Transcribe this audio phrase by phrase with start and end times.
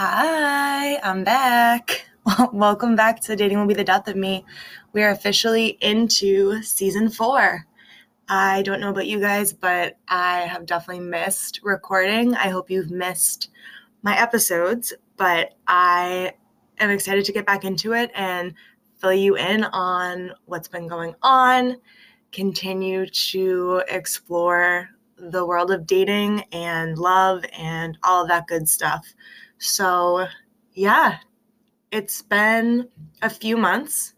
[0.00, 2.08] Hi, I'm back.
[2.52, 4.44] Welcome back to Dating Will Be the Death of Me.
[4.92, 7.66] We are officially into season four.
[8.28, 12.36] I don't know about you guys, but I have definitely missed recording.
[12.36, 13.50] I hope you've missed
[14.02, 16.32] my episodes, but I
[16.78, 18.54] am excited to get back into it and
[19.00, 21.74] fill you in on what's been going on,
[22.30, 29.04] continue to explore the world of dating and love and all of that good stuff.
[29.58, 30.26] So,
[30.74, 31.18] yeah,
[31.90, 32.88] it's been
[33.22, 34.14] a few months,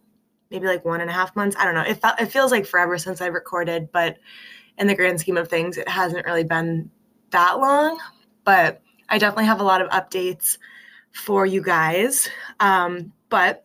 [0.51, 1.57] maybe like one and a half months.
[1.59, 1.83] I don't know.
[1.83, 4.19] It, fe- it feels like forever since I recorded, but
[4.79, 6.91] in the grand scheme of things, it hasn't really been
[7.31, 8.01] that long.
[8.45, 10.59] But I definitely have a lot of updates
[11.13, 12.29] for you guys.
[12.61, 13.65] Um, but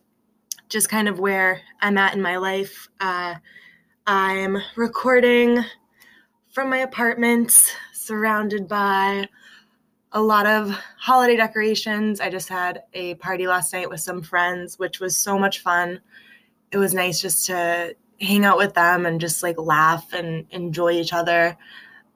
[0.68, 3.34] just kind of where I'm at in my life, uh,
[4.06, 5.64] I'm recording
[6.50, 9.28] from my apartment, surrounded by
[10.12, 12.20] a lot of holiday decorations.
[12.20, 16.00] I just had a party last night with some friends, which was so much fun.
[16.70, 20.92] It was nice just to hang out with them and just like laugh and enjoy
[20.92, 21.56] each other.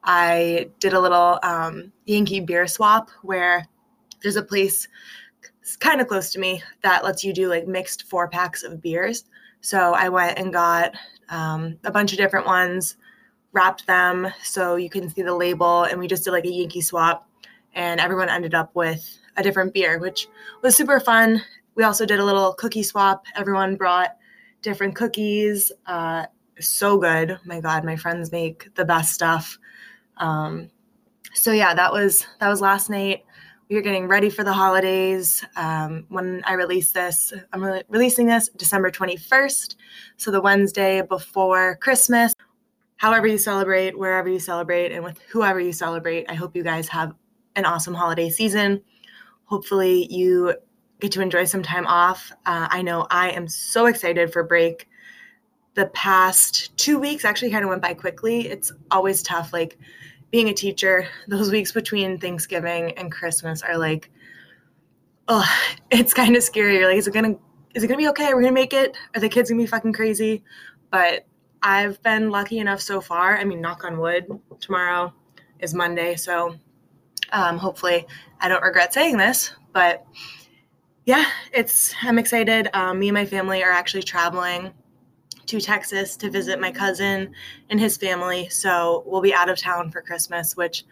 [0.03, 3.67] I did a little um, Yankee beer swap where
[4.23, 4.87] there's a place
[5.79, 9.25] kind of close to me that lets you do like mixed four packs of beers.
[9.61, 10.95] So I went and got
[11.29, 12.97] um, a bunch of different ones,
[13.51, 16.81] wrapped them so you can see the label, and we just did like a Yankee
[16.81, 17.27] swap
[17.73, 20.27] and everyone ended up with a different beer, which
[20.61, 21.41] was super fun.
[21.75, 23.25] We also did a little cookie swap.
[23.35, 24.17] Everyone brought
[24.61, 25.71] different cookies.
[25.85, 26.25] Uh,
[26.59, 27.39] so good.
[27.45, 29.57] My God, my friends make the best stuff.
[30.17, 30.69] Um,
[31.33, 33.23] so yeah, that was that was last night.
[33.69, 35.45] We are getting ready for the holidays.
[35.55, 39.75] Um, when I release this, I'm re- releasing this December 21st,
[40.17, 42.33] so the Wednesday before Christmas.
[42.97, 46.89] However you celebrate, wherever you celebrate, and with whoever you celebrate, I hope you guys
[46.89, 47.13] have
[47.55, 48.81] an awesome holiday season.
[49.45, 50.55] Hopefully, you
[50.99, 52.31] get to enjoy some time off.
[52.45, 54.87] Uh, I know I am so excited for break.
[55.73, 58.47] The past two weeks actually kind of went by quickly.
[58.47, 59.51] It's always tough.
[59.51, 59.77] Like
[60.31, 64.09] being a teacher, those weeks between Thanksgiving and Christmas are like,
[65.27, 65.49] oh,
[65.91, 66.77] it's kind of scary.
[66.77, 67.35] You're like, is it gonna
[67.73, 68.29] is it gonna be okay?
[68.29, 68.95] We're we gonna make it?
[69.15, 70.43] Are the kids gonna be fucking crazy?
[70.91, 71.25] But
[71.63, 73.37] I've been lucky enough so far.
[73.37, 74.25] I mean, knock on wood.
[74.59, 75.13] Tomorrow
[75.59, 76.55] is Monday, so
[77.31, 78.05] um, hopefully,
[78.39, 80.05] I don't regret saying this, but
[81.05, 82.69] yeah, it's I'm excited.
[82.73, 84.71] Um, me and my family are actually traveling
[85.45, 87.33] to Texas to visit my cousin
[87.69, 90.85] and his family, so we'll be out of town for Christmas, which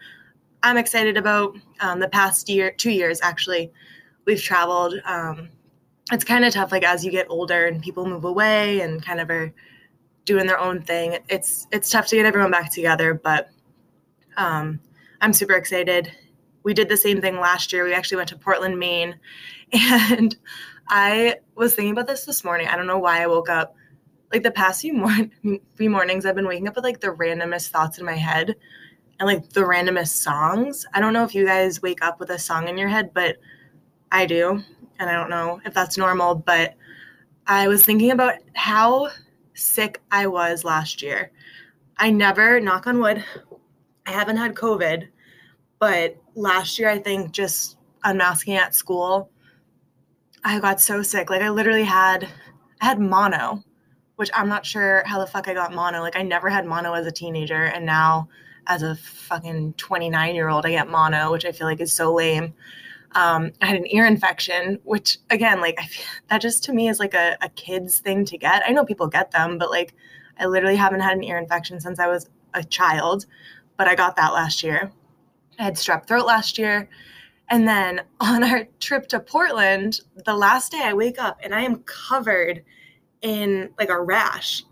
[0.62, 1.56] I'm excited about.
[1.80, 3.70] Um, the past year, two years actually,
[4.24, 4.94] we've traveled.
[5.04, 5.50] Um,
[6.12, 9.20] it's kind of tough, like as you get older and people move away and kind
[9.20, 9.52] of are
[10.24, 11.18] doing their own thing.
[11.28, 13.50] It's it's tough to get everyone back together, but
[14.36, 14.80] um,
[15.20, 16.10] I'm super excited
[16.62, 17.84] we did the same thing last year.
[17.84, 19.16] We actually went to Portland, Maine.
[19.72, 20.36] And
[20.88, 22.66] I was thinking about this this morning.
[22.66, 23.76] I don't know why I woke up.
[24.32, 25.30] Like the past few, mor-
[25.76, 28.56] few mornings, I've been waking up with like the randomest thoughts in my head
[29.18, 30.86] and like the randomest songs.
[30.92, 33.36] I don't know if you guys wake up with a song in your head, but
[34.10, 34.62] I do.
[34.98, 36.74] And I don't know if that's normal, but
[37.46, 39.10] I was thinking about how
[39.54, 41.30] sick I was last year.
[41.96, 43.24] I never, knock on wood,
[44.06, 45.08] I haven't had COVID
[45.80, 49.30] but last year, I think just unmasking at school,
[50.44, 51.30] I got so sick.
[51.30, 52.28] Like I literally had,
[52.80, 53.64] I had mono,
[54.16, 56.00] which I'm not sure how the fuck I got mono.
[56.00, 58.28] Like I never had mono as a teenager, and now
[58.66, 62.14] as a fucking 29 year old, I get mono, which I feel like is so
[62.14, 62.52] lame.
[63.12, 65.88] Um, I had an ear infection, which again, like I
[66.28, 68.62] that just to me is like a, a kid's thing to get.
[68.66, 69.94] I know people get them, but like
[70.38, 73.24] I literally haven't had an ear infection since I was a child,
[73.78, 74.92] but I got that last year.
[75.60, 76.88] I had strep throat last year.
[77.50, 81.60] And then on our trip to Portland, the last day I wake up and I
[81.60, 82.64] am covered
[83.22, 84.64] in like a rash.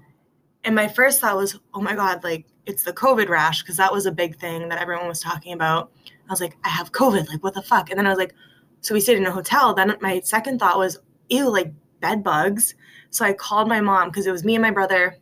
[0.65, 3.92] And my first thought was, oh my God, like it's the COVID rash, because that
[3.92, 5.92] was a big thing that everyone was talking about.
[6.28, 7.91] I was like, I have COVID, like what the fuck?
[7.91, 8.34] And then I was like,
[8.80, 9.74] so we stayed in a hotel.
[9.74, 10.98] Then my second thought was,
[11.28, 12.74] ew, like bed bugs.
[13.10, 15.16] So I called my mom because it was me and my brother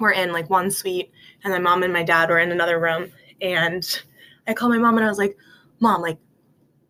[0.00, 1.12] were in like one suite,
[1.44, 3.12] and my mom and my dad were in another room.
[3.40, 4.02] And
[4.46, 5.36] I called my mom and I was like,
[5.80, 6.18] Mom, like,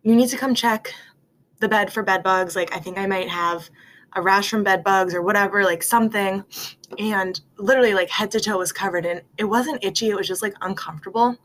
[0.03, 0.93] you need to come check
[1.59, 2.55] the bed for bed bugs.
[2.55, 3.69] Like, I think I might have
[4.13, 6.43] a rash from bed bugs or whatever, like something.
[6.99, 10.41] And literally, like, head to toe was covered And it wasn't itchy, it was just
[10.41, 11.37] like uncomfortable.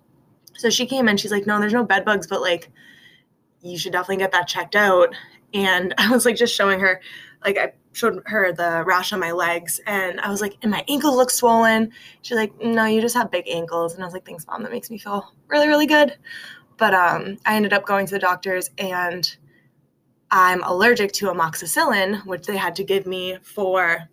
[0.56, 2.70] So she came in, she's like, No, there's no bed bugs, but like,
[3.62, 5.14] you should definitely get that checked out.
[5.54, 7.00] And I was like, just showing her,
[7.44, 10.84] like, I showed her the rash on my legs and I was like, and my
[10.86, 11.90] ankles look swollen.
[12.20, 13.94] She's like, no, you just have big ankles.
[13.94, 14.62] And I was like, thanks, mom.
[14.62, 16.14] That makes me feel really, really good.
[16.76, 19.34] But um, I ended up going to the doctors and
[20.30, 24.06] I'm allergic to amoxicillin, which they had to give me for,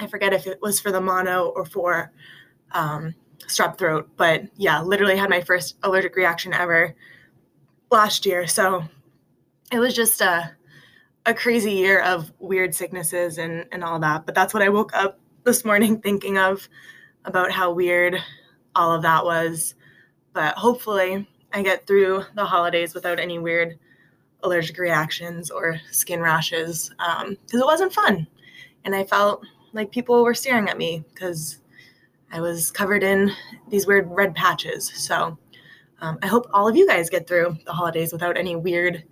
[0.00, 2.10] I forget if it was for the mono or for
[2.72, 3.14] um,
[3.46, 6.96] strep throat, but yeah, literally had my first allergic reaction ever
[7.92, 8.48] last year.
[8.48, 8.82] So
[9.70, 10.50] it was just a,
[11.26, 14.26] a crazy year of weird sicknesses and, and all that.
[14.26, 16.68] But that's what I woke up this morning thinking of
[17.24, 18.16] about how weird
[18.74, 19.74] all of that was.
[20.32, 23.78] But hopefully, I get through the holidays without any weird
[24.42, 28.26] allergic reactions or skin rashes because um, it wasn't fun.
[28.84, 31.58] And I felt like people were staring at me because
[32.32, 33.32] I was covered in
[33.68, 34.90] these weird red patches.
[34.94, 35.36] So
[36.00, 39.04] um, I hope all of you guys get through the holidays without any weird,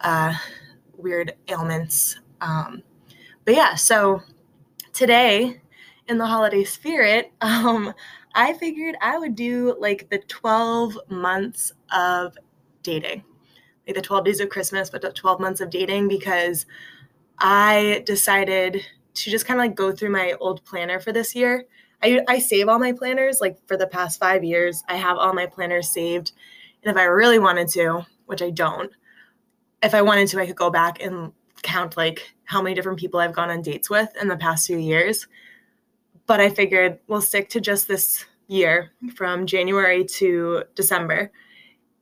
[0.00, 0.34] uh,
[0.98, 2.18] weird ailments.
[2.40, 2.82] Um,
[3.44, 4.22] but yeah, so
[4.92, 5.60] today
[6.08, 7.94] in the holiday spirit, um,
[8.34, 12.36] I figured I would do like the 12 months of
[12.82, 13.24] dating,
[13.86, 16.66] like the 12 days of Christmas, but the 12 months of dating because
[17.38, 18.82] I decided
[19.14, 21.64] to just kind of like go through my old planner for this year.
[22.02, 24.84] I, I save all my planners like for the past five years.
[24.88, 26.32] I have all my planners saved.
[26.82, 28.92] And if I really wanted to, which I don't,
[29.82, 31.32] if I wanted to, I could go back and
[31.62, 34.78] count like how many different people I've gone on dates with in the past few
[34.78, 35.26] years
[36.28, 41.32] but I figured we'll stick to just this year from January to December.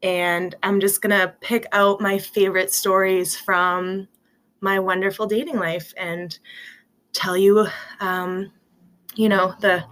[0.02, 4.08] And I'm just going to pick out my favorite stories from
[4.60, 6.36] my wonderful dating life and
[7.12, 7.68] tell you,
[8.00, 8.52] um,
[9.14, 9.84] you know, the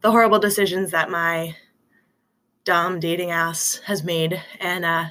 [0.00, 1.54] the horrible decisions that my
[2.64, 5.06] dumb dating ass has made, and uh,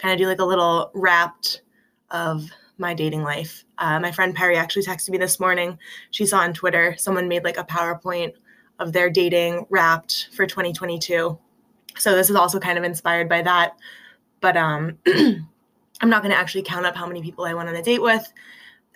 [0.00, 1.62] kind of do like a little wrapped
[2.10, 2.48] of
[2.78, 3.64] my dating life.
[3.78, 5.78] Uh, my friend Perry actually texted me this morning.
[6.10, 8.32] She saw on Twitter someone made like a PowerPoint
[8.78, 11.38] of their dating wrapped for 2022.
[11.98, 13.76] So this is also kind of inspired by that.
[14.40, 17.76] But um, I'm not going to actually count up how many people I went on
[17.76, 18.32] a date with.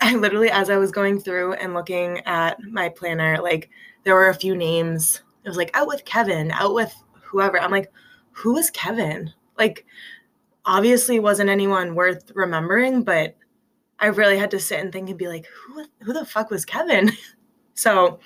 [0.00, 3.68] I literally, as I was going through and looking at my planner, like
[4.04, 5.20] there were a few names.
[5.44, 7.60] It was like out with Kevin, out with whoever.
[7.60, 7.92] I'm like,
[8.32, 9.32] who was Kevin?
[9.58, 9.86] Like,
[10.66, 13.36] obviously wasn't anyone worth remembering, but
[13.98, 16.64] I really had to sit and think and be like, who who the fuck was
[16.64, 17.12] Kevin?
[17.74, 18.18] so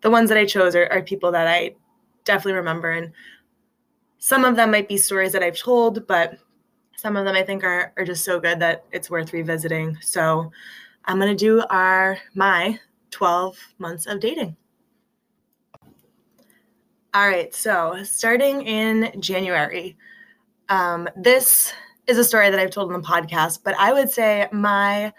[0.00, 1.74] the ones that I chose are, are people that I
[2.24, 2.90] definitely remember.
[2.90, 3.12] And
[4.18, 6.38] some of them might be stories that I've told, but
[6.96, 9.96] some of them I think are, are just so good that it's worth revisiting.
[10.00, 10.50] So
[11.06, 12.78] I'm going to do our my
[13.10, 14.56] 12 months of dating.
[17.12, 19.96] All right, so starting in January,
[20.70, 21.72] um, this
[22.06, 25.12] is a story that I've told on the podcast, but I would say my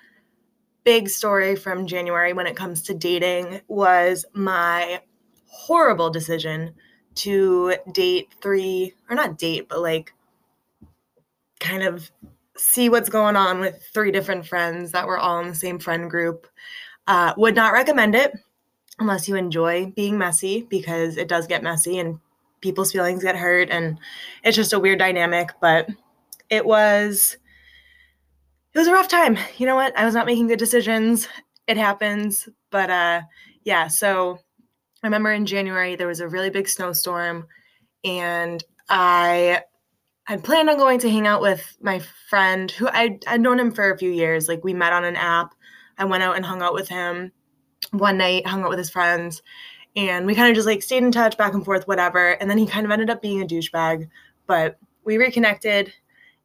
[0.83, 5.01] big story from January when it comes to dating was my
[5.45, 6.73] horrible decision
[7.13, 10.13] to date three, or not date, but like
[11.59, 12.09] kind of
[12.57, 16.09] see what's going on with three different friends that were all in the same friend
[16.09, 16.47] group.
[17.07, 18.31] Uh, would not recommend it
[18.99, 22.19] unless you enjoy being messy because it does get messy and
[22.61, 23.99] people's feelings get hurt and
[24.43, 25.49] it's just a weird dynamic.
[25.59, 25.89] But
[26.49, 27.37] it was
[28.73, 29.37] it was a rough time.
[29.57, 29.97] You know what?
[29.97, 31.27] I was not making good decisions.
[31.67, 32.47] It happens.
[32.69, 33.21] But uh
[33.63, 34.39] yeah, so
[35.03, 37.47] I remember in January there was a really big snowstorm
[38.03, 39.63] and I
[40.25, 43.71] had planned on going to hang out with my friend who I I'd known him
[43.71, 44.47] for a few years.
[44.47, 45.53] Like we met on an app.
[45.97, 47.31] I went out and hung out with him
[47.91, 49.41] one night, hung out with his friends,
[49.95, 52.31] and we kind of just like stayed in touch back and forth, whatever.
[52.31, 54.09] And then he kind of ended up being a douchebag,
[54.47, 55.93] but we reconnected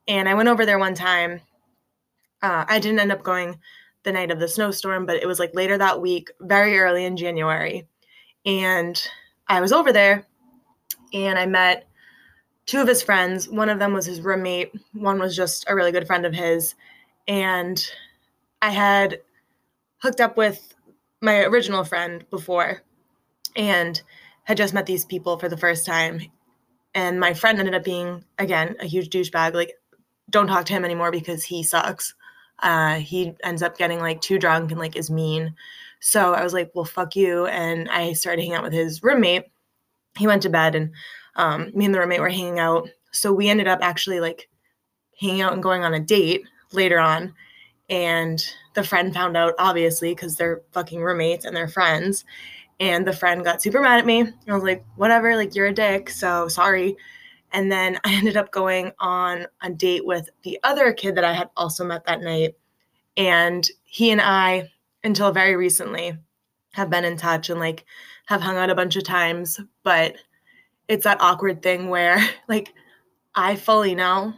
[0.08, 1.40] and I went over there one time.
[2.42, 3.58] Uh, I didn't end up going
[4.02, 7.16] the night of the snowstorm, but it was like later that week, very early in
[7.16, 7.86] January.
[8.44, 9.00] And
[9.48, 10.26] I was over there
[11.12, 11.88] and I met
[12.66, 13.48] two of his friends.
[13.48, 16.74] One of them was his roommate, one was just a really good friend of his.
[17.28, 17.84] And
[18.62, 19.20] I had
[19.98, 20.74] hooked up with
[21.20, 22.82] my original friend before
[23.56, 24.00] and
[24.44, 26.20] had just met these people for the first time.
[26.94, 29.54] And my friend ended up being, again, a huge douchebag.
[29.54, 29.74] Like,
[30.30, 32.14] don't talk to him anymore because he sucks.
[32.60, 35.54] Uh, he ends up getting like too drunk and like is mean.
[36.00, 37.46] So I was like, well, fuck you.
[37.46, 39.44] And I started hanging out with his roommate.
[40.16, 40.92] He went to bed and
[41.36, 42.88] um, me and the roommate were hanging out.
[43.12, 44.48] So we ended up actually like
[45.20, 47.34] hanging out and going on a date later on.
[47.88, 48.44] And
[48.74, 52.24] the friend found out, obviously, because they're fucking roommates and they're friends.
[52.80, 54.22] And the friend got super mad at me.
[54.22, 56.10] I was like, whatever, like, you're a dick.
[56.10, 56.96] So sorry.
[57.52, 61.32] And then I ended up going on a date with the other kid that I
[61.32, 62.54] had also met that night.
[63.16, 64.70] And he and I,
[65.04, 66.18] until very recently,
[66.72, 67.84] have been in touch and like
[68.26, 69.60] have hung out a bunch of times.
[69.82, 70.16] But
[70.88, 72.18] it's that awkward thing where
[72.48, 72.72] like
[73.34, 74.34] I fully know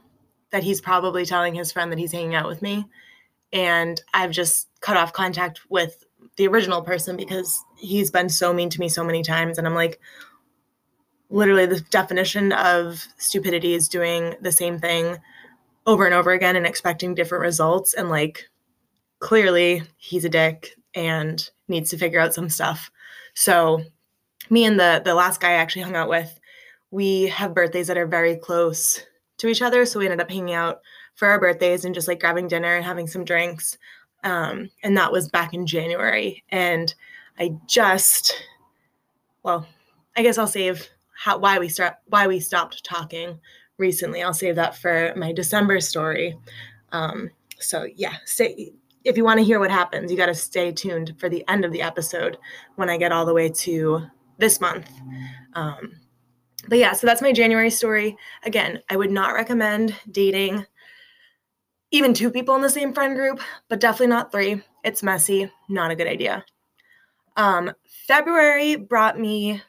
[0.51, 2.87] that he's probably telling his friend that he's hanging out with me.
[3.53, 6.05] and I've just cut off contact with
[6.37, 9.59] the original person because he's been so mean to me so many times.
[9.59, 10.01] And I'm like,
[11.31, 15.19] literally, the definition of stupidity is doing the same thing
[15.87, 17.95] over and over again and expecting different results.
[17.95, 18.49] And like,
[19.19, 22.91] clearly, he's a dick and needs to figure out some stuff.
[23.35, 23.83] So,
[24.51, 26.39] me and the the last guy I actually hung out with,
[26.91, 29.05] we have birthdays that are very close
[29.39, 29.85] to each other.
[29.87, 30.81] So we ended up hanging out
[31.15, 33.77] for our birthdays and just like grabbing dinner and having some drinks.
[34.25, 36.45] Um, and that was back in January.
[36.51, 36.95] And
[37.39, 38.35] I just,
[39.43, 39.67] well,
[40.17, 43.41] I guess I'll save how why we start why we stopped talking
[43.77, 44.23] recently.
[44.23, 46.37] I'll save that for my December story.
[46.93, 48.73] Um, so yeah, stay
[49.05, 51.65] if you want to hear what happens, you got to stay tuned for the end
[51.65, 52.37] of the episode
[52.77, 54.03] when I get all the way to
[54.39, 54.91] this month.
[55.55, 56.01] Um,
[56.69, 58.17] but yeah, so that's my January story.
[58.45, 60.67] Again, I would not recommend dating
[61.91, 64.63] even two people in the same friend group, but definitely not three.
[64.85, 66.45] It's messy, not a good idea.
[67.37, 67.73] Um,
[68.07, 69.63] February brought me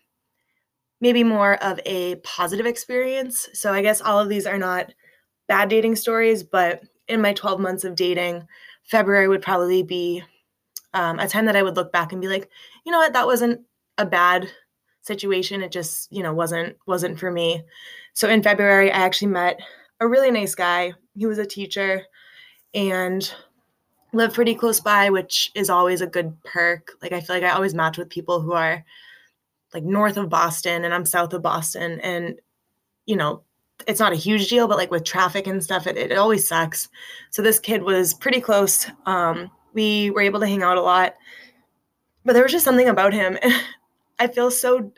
[1.02, 3.48] maybe more of a positive experience.
[3.54, 4.94] So I guess all of these are not
[5.48, 8.46] bad dating stories, but in my 12 months of dating,
[8.84, 10.24] February would probably be
[10.94, 12.50] um, a time that I would look back and be like,
[12.86, 13.62] you know what, that wasn't
[13.98, 14.50] a bad
[15.02, 15.62] situation.
[15.62, 17.64] It just, you know, wasn't wasn't for me.
[18.14, 19.60] So in February, I actually met
[20.00, 20.94] a really nice guy.
[21.16, 22.04] He was a teacher
[22.74, 23.32] and
[24.14, 26.92] lived pretty close by, which is always a good perk.
[27.02, 28.84] Like I feel like I always match with people who are
[29.74, 32.40] like north of Boston and I'm south of Boston and
[33.06, 33.42] you know,
[33.88, 36.90] it's not a huge deal, but like with traffic and stuff, it, it always sucks.
[37.32, 38.86] So this kid was pretty close.
[39.06, 41.16] Um, we were able to hang out a lot,
[42.24, 43.38] but there was just something about him.
[44.20, 44.92] I feel so,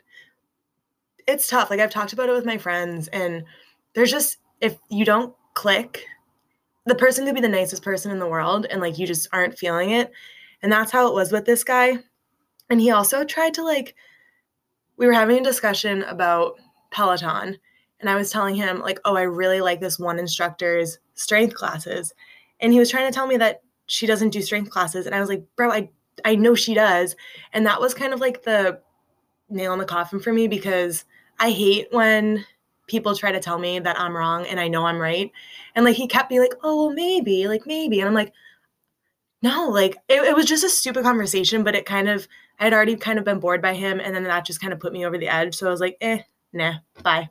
[1.27, 1.69] it's tough.
[1.69, 3.43] Like I've talked about it with my friends, and
[3.93, 6.05] there's just, if you don't click,
[6.85, 9.57] the person could be the nicest person in the world, and like you just aren't
[9.57, 10.11] feeling it.
[10.63, 11.99] And that's how it was with this guy.
[12.69, 13.95] And he also tried to like,
[14.97, 16.59] we were having a discussion about
[16.91, 17.57] Peloton
[18.01, 22.13] and I was telling him like, "Oh, I really like this one instructor's strength classes."
[22.59, 25.19] And he was trying to tell me that she doesn't do strength classes, and I
[25.19, 25.89] was like, "Bro, I
[26.25, 27.15] I know she does."
[27.53, 28.81] And that was kind of like the
[29.49, 31.05] nail in the coffin for me because
[31.39, 32.45] I hate when
[32.91, 35.31] people try to tell me that I'm wrong and I know I'm right.
[35.73, 38.33] And like he kept being like, "Oh, maybe, like maybe." And I'm like,
[39.41, 42.27] "No, like it, it was just a stupid conversation, but it kind of
[42.59, 44.79] I had already kind of been bored by him and then that just kind of
[44.79, 45.55] put me over the edge.
[45.55, 46.19] So I was like, "Eh,
[46.53, 47.29] nah, bye."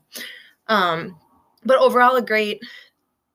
[0.67, 1.17] Um,
[1.65, 2.63] but overall, a great,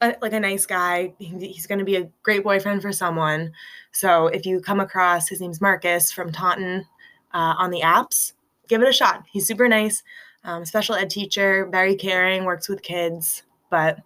[0.02, 1.14] uh, like a nice guy.
[1.20, 3.52] He, he's going to be a great boyfriend for someone.
[3.92, 6.86] So if you come across, his name's Marcus from Taunton
[7.34, 8.34] uh, on the apps,
[8.68, 9.24] give it a shot.
[9.32, 10.02] He's super nice,
[10.46, 14.00] um, special ed teacher, very caring, works with kids, but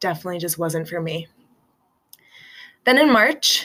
[0.00, 1.28] definitely just wasn't for me.
[2.84, 3.64] Then in March,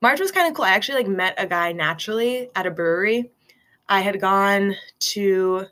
[0.00, 0.64] March was kind of cool.
[0.64, 3.30] I actually like met a guy naturally at a brewery.
[3.88, 5.66] I had gone to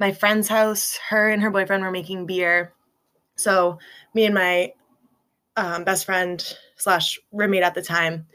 [0.00, 0.98] my friend's house.
[1.08, 2.72] Her and her boyfriend were making beer.
[3.36, 3.78] So
[4.14, 4.72] me and my
[5.56, 6.42] um, best friend
[6.76, 8.26] slash roommate at the time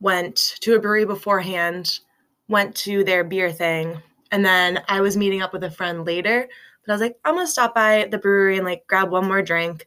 [0.00, 2.00] went to a brewery beforehand,
[2.48, 6.48] went to their beer thing, and then I was meeting up with a friend later.
[6.84, 9.42] But I was like, I'm gonna stop by the brewery and like grab one more
[9.42, 9.86] drink,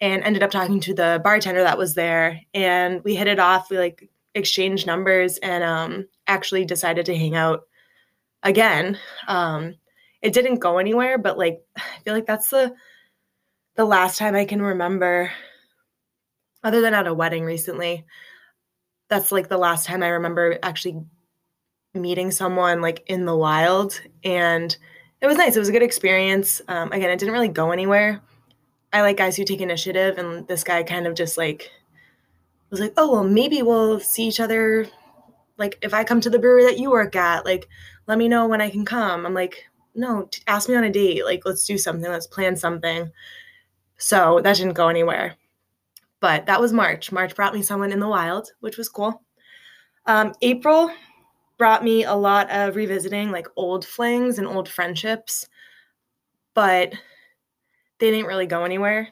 [0.00, 3.70] and ended up talking to the bartender that was there, and we hit it off.
[3.70, 7.62] We like exchanged numbers and um, actually decided to hang out
[8.42, 8.98] again.
[9.28, 9.76] Um,
[10.22, 12.74] it didn't go anywhere, but like I feel like that's the
[13.76, 15.30] the last time I can remember
[16.62, 18.04] other than at a wedding recently.
[19.08, 21.02] That's like the last time I remember actually
[21.94, 24.76] meeting someone like in the wild and
[25.20, 25.54] it was nice.
[25.54, 26.62] It was a good experience.
[26.68, 28.22] Um, again, it didn't really go anywhere.
[28.92, 31.70] I like guys who take initiative, and this guy kind of just like
[32.70, 34.88] was like, "Oh, well, maybe we'll see each other.
[35.58, 37.68] Like, if I come to the brewery that you work at, like,
[38.06, 41.24] let me know when I can come." I'm like, no, ask me on a date.
[41.24, 42.10] Like, let's do something.
[42.10, 43.10] Let's plan something.
[43.98, 45.36] So that didn't go anywhere.
[46.20, 47.12] But that was March.
[47.12, 49.22] March brought me someone in the wild, which was cool.
[50.06, 50.90] Um, April
[51.60, 55.46] brought me a lot of revisiting like old flings and old friendships,
[56.54, 56.94] but
[57.98, 59.10] they didn't really go anywhere.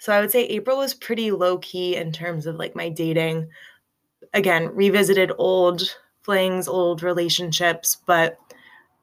[0.00, 3.50] So I would say April was pretty low key in terms of like my dating.
[4.34, 8.36] Again, revisited old flings, old relationships, but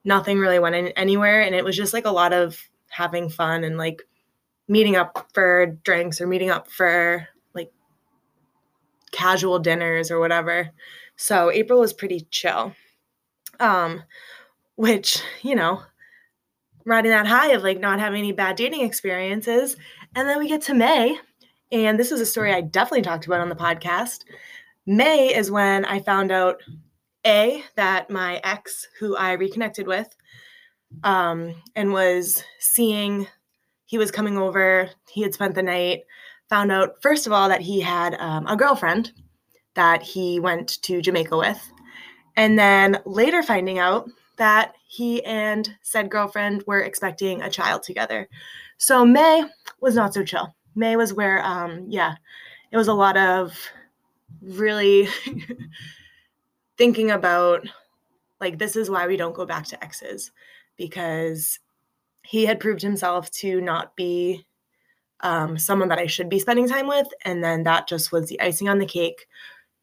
[0.03, 3.77] nothing really went anywhere and it was just like a lot of having fun and
[3.77, 4.01] like
[4.67, 7.71] meeting up for drinks or meeting up for like
[9.11, 10.73] casual dinners or whatever
[11.17, 12.73] so april was pretty chill.
[13.59, 14.03] Um
[14.75, 15.81] which you know
[16.85, 19.75] riding that high of like not having any bad dating experiences.
[20.15, 21.19] And then we get to may
[21.71, 24.23] And this is a story I definitely talked about on the podcast.
[24.85, 26.61] May is when I found out
[27.25, 30.15] A, that my ex, who I reconnected with,
[31.03, 33.27] um, and was seeing,
[33.85, 36.03] he was coming over, he had spent the night,
[36.49, 39.11] found out, first of all, that he had um, a girlfriend
[39.77, 41.71] that he went to Jamaica with.
[42.35, 48.27] And then later finding out that he and said girlfriend were expecting a child together.
[48.77, 49.45] So May
[49.79, 50.55] was not so chill.
[50.75, 52.15] May was where, um, yeah,
[52.71, 53.55] it was a lot of
[54.41, 55.07] really
[56.77, 57.67] thinking about
[58.41, 60.31] like, this is why we don't go back to exes
[60.75, 61.59] because
[62.23, 64.43] he had proved himself to not be
[65.21, 67.07] um, someone that I should be spending time with.
[67.25, 69.27] And then that just was the icing on the cake.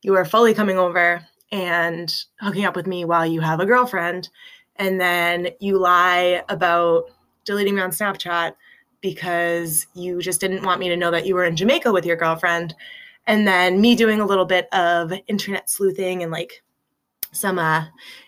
[0.05, 4.29] You are fully coming over and hooking up with me while you have a girlfriend.
[4.77, 7.05] And then you lie about
[7.47, 8.53] deleting me on Snapchat
[9.01, 12.17] because you just didn't want me to know that you were in Jamaica with your
[12.17, 12.75] girlfriend.
[13.27, 16.63] And then me doing a little bit of internet sleuthing and like
[17.33, 17.87] some uh,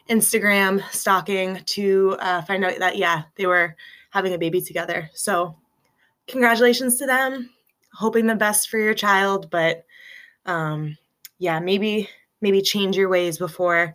[0.09, 3.77] Instagram stalking to uh, find out that, yeah, they were
[4.09, 5.11] having a baby together.
[5.13, 5.55] So,
[6.27, 7.51] congratulations to them.
[7.93, 9.85] Hoping the best for your child, but
[10.47, 10.97] um,
[11.39, 12.09] yeah, maybe
[12.41, 13.93] maybe change your ways before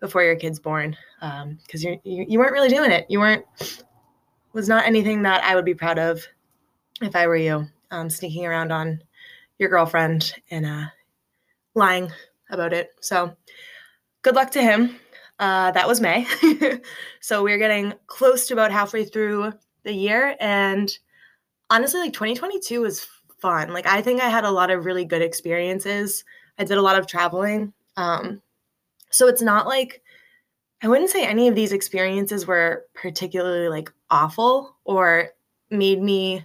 [0.00, 3.06] before your kid's born because um, you you weren't really doing it.
[3.08, 3.44] You weren't
[4.54, 6.24] was not anything that I would be proud of
[7.02, 9.02] if I were you, um, sneaking around on
[9.58, 10.86] your girlfriend and uh,
[11.74, 12.10] lying
[12.50, 12.90] about it.
[13.00, 13.36] So,
[14.22, 14.96] good luck to him.
[15.38, 16.26] Uh, that was May.
[17.20, 20.36] so, we're getting close to about halfway through the year.
[20.40, 20.96] And
[21.70, 23.06] honestly, like 2022 was
[23.38, 23.72] fun.
[23.72, 26.24] Like, I think I had a lot of really good experiences.
[26.58, 27.72] I did a lot of traveling.
[27.96, 28.42] Um,
[29.10, 30.02] so, it's not like
[30.82, 35.30] I wouldn't say any of these experiences were particularly like awful or
[35.70, 36.44] made me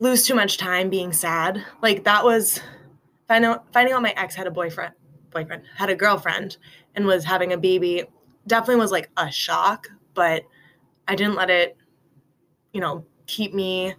[0.00, 1.62] lose too much time being sad.
[1.82, 2.60] Like that was
[3.26, 4.94] finding out, finding out my ex had a boyfriend,
[5.30, 6.56] boyfriend had a girlfriend
[6.94, 8.04] and was having a baby.
[8.46, 10.44] Definitely was like a shock, but
[11.06, 11.76] I didn't let it,
[12.72, 13.94] you know, keep me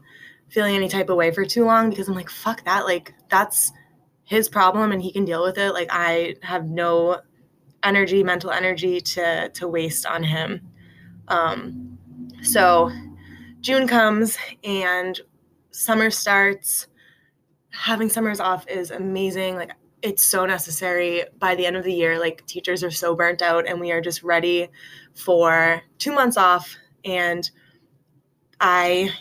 [0.48, 2.86] feeling any type of way for too long because I'm like, fuck that.
[2.86, 3.72] Like that's
[4.30, 5.74] his problem and he can deal with it.
[5.74, 7.20] Like I have no
[7.82, 10.62] energy, mental energy to to waste on him.
[11.28, 11.98] Um,
[12.44, 12.92] so
[13.60, 15.20] June comes and
[15.72, 16.88] summer starts.
[17.72, 19.56] Having summers off is amazing.
[19.56, 19.72] Like
[20.04, 22.20] it's so necessary by the end of the year.
[22.20, 24.70] Like teachers are so burnt out and we are just ready
[25.16, 26.76] for two months off.
[27.04, 27.50] And
[28.62, 29.12] I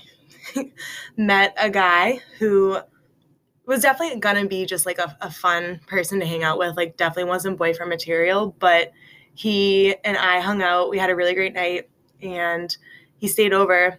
[1.16, 2.78] met a guy who
[3.68, 6.76] was definitely gonna be just like a, a fun person to hang out with.
[6.76, 8.92] Like definitely wasn't boyfriend material, but
[9.34, 10.88] he and I hung out.
[10.88, 11.88] We had a really great night
[12.22, 12.74] and
[13.18, 13.98] he stayed over.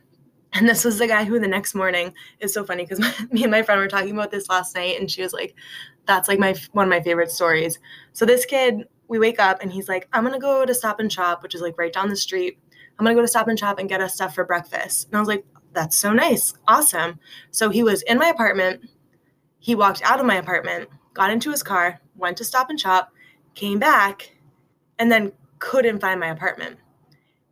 [0.54, 3.00] And this was the guy who the next morning is so funny because
[3.32, 5.54] me and my friend were talking about this last night and she was like,
[6.08, 7.78] that's like my one of my favorite stories.
[8.14, 11.14] So this kid, we wake up and he's like, I'm gonna go to Stop and
[11.14, 12.58] Shop, which is like right down the street.
[12.98, 15.08] I'm gonna go to Stop and Shop and get us stuff for breakfast.
[15.08, 16.56] And I was like, that's so nice.
[16.68, 17.20] Awesome.
[17.52, 18.90] So he was in my apartment
[19.60, 23.12] he walked out of my apartment, got into his car, went to stop and shop,
[23.56, 24.36] came back,
[24.98, 26.78] and then couldn't find my apartment.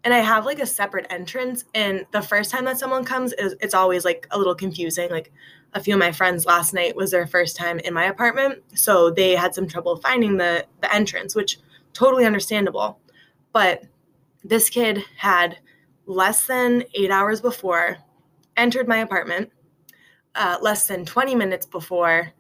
[0.04, 1.66] And I have like a separate entrance.
[1.74, 5.10] And the first time that someone comes, it's always like a little confusing.
[5.10, 5.34] Like
[5.74, 8.64] a few of my friends last night was their first time in my apartment.
[8.74, 11.60] So they had some trouble finding the, the entrance, which
[11.92, 13.00] totally understandable.
[13.52, 13.84] But
[14.46, 15.58] this kid had
[16.06, 17.98] less than eight hours before
[18.56, 19.52] entered my apartment,
[20.38, 22.32] uh, less than 20 minutes before,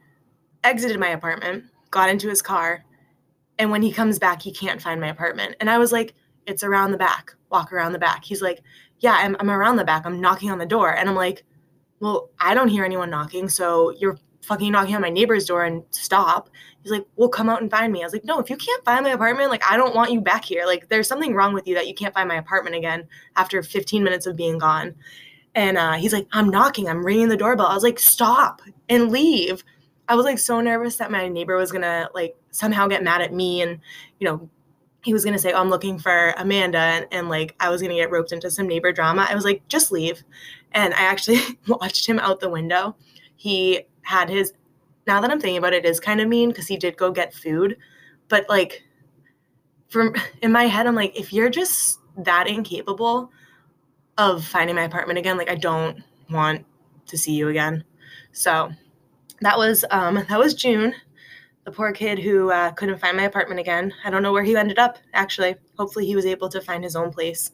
[0.63, 2.85] exited my apartment, got into his car,
[3.59, 5.55] and when he comes back, he can't find my apartment.
[5.59, 6.13] And I was like,
[6.45, 8.23] it's around the back, walk around the back.
[8.23, 8.61] He's like,
[8.99, 10.05] yeah, I'm, I'm around the back.
[10.05, 10.95] I'm knocking on the door.
[10.95, 11.43] And I'm like,
[11.99, 13.49] well, I don't hear anyone knocking.
[13.49, 16.49] So you're fucking knocking on my neighbor's door and stop.
[16.81, 18.01] He's like, well, come out and find me.
[18.01, 20.21] I was like, no, if you can't find my apartment, like, I don't want you
[20.21, 20.65] back here.
[20.65, 24.03] Like, there's something wrong with you that you can't find my apartment again after 15
[24.03, 24.95] minutes of being gone.
[25.57, 27.65] And uh, he's like, I'm knocking, I'm ringing the doorbell.
[27.65, 29.63] I was like, stop and leave.
[30.07, 33.33] I was like so nervous that my neighbor was gonna like somehow get mad at
[33.33, 33.79] me and,
[34.19, 34.47] you know,
[35.01, 37.95] he was gonna say, oh, I'm looking for Amanda, and, and like I was gonna
[37.95, 39.25] get roped into some neighbor drama.
[39.27, 40.23] I was like, just leave.
[40.73, 42.95] And I actually watched him out the window.
[43.35, 44.53] He had his,
[45.07, 47.09] now that I'm thinking about it, it is kind of mean because he did go
[47.11, 47.77] get food.
[48.27, 48.83] But like,
[49.89, 53.31] from in my head, I'm like, if you're just that incapable,
[54.17, 55.37] of finding my apartment again.
[55.37, 56.65] Like I don't want
[57.07, 57.83] to see you again.
[58.31, 58.71] So
[59.41, 60.93] that was um, that was June.
[61.65, 63.93] The poor kid who uh, couldn't find my apartment again.
[64.05, 64.97] I don't know where he ended up.
[65.13, 67.51] Actually, hopefully he was able to find his own place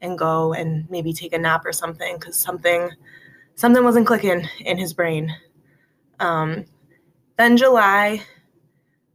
[0.00, 2.90] and go and maybe take a nap or something because something
[3.54, 5.34] something wasn't clicking in his brain.
[6.18, 6.64] Um,
[7.36, 8.22] then July,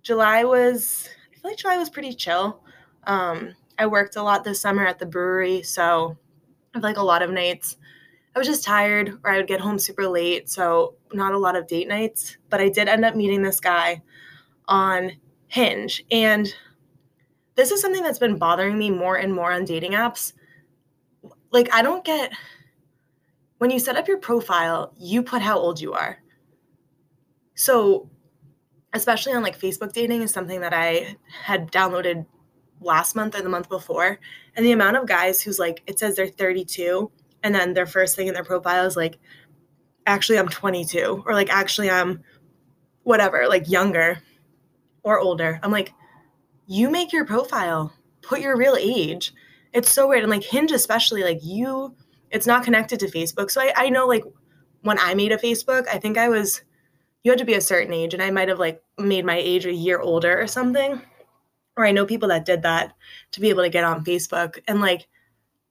[0.03, 2.61] July was I feel like July was pretty chill.
[3.05, 6.17] Um, I worked a lot this summer at the brewery, so
[6.75, 7.77] Have like a lot of nights.
[8.35, 11.55] I was just tired, or I would get home super late, so not a lot
[11.55, 12.35] of date nights.
[12.49, 14.01] But I did end up meeting this guy
[14.67, 15.13] on
[15.47, 16.53] Hinge, and
[17.55, 20.33] this is something that's been bothering me more and more on dating apps.
[21.51, 22.33] Like, I don't get
[23.59, 26.21] when you set up your profile, you put how old you are.
[27.53, 28.09] So,
[28.91, 32.25] especially on like Facebook dating is something that I had downloaded
[32.85, 34.19] last month or the month before.
[34.55, 37.11] And the amount of guys who's like, it says they're 32,
[37.43, 39.17] and then their first thing in their profile is like,
[40.05, 42.23] actually, I'm 22, or like, actually, I'm
[43.03, 44.19] whatever, like younger
[45.03, 45.59] or older.
[45.61, 45.93] I'm like,
[46.67, 49.33] you make your profile, put your real age.
[49.73, 50.23] It's so weird.
[50.23, 51.95] And like Hinge, especially, like you,
[52.31, 53.51] it's not connected to Facebook.
[53.51, 54.23] So I, I know like
[54.81, 56.61] when I made a Facebook, I think I was,
[57.23, 59.65] you had to be a certain age, and I might have like made my age
[59.65, 61.01] a year older or something.
[61.77, 62.93] Or I know people that did that
[63.31, 64.59] to be able to get on Facebook.
[64.67, 65.07] And like,